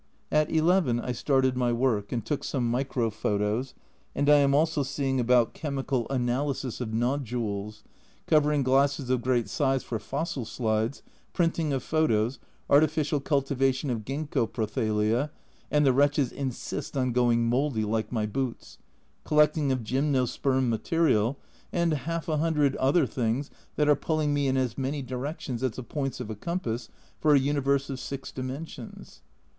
[0.31, 3.75] At 1 1 I started my work, and took some micro photos,
[4.15, 6.93] and I am also seeing about chemical 1 86 A Journal from Japan analysis of
[7.39, 7.83] nodules,
[8.25, 11.03] covering glasses of great size for fossil slides,
[11.33, 15.29] printing of photos, artificial cultivation of ginkgo prothallia
[15.69, 18.79] (and the wretches insist on going mouldy, like my boots),
[19.23, 21.37] collecting of gymnosperm material,
[21.71, 25.73] and half a hundred other things that are pulling me in as many directions as
[25.73, 26.89] the points of a compass
[27.19, 29.21] for a universe of six dimensions.